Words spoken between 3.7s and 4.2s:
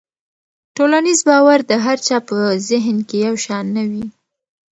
نه وي.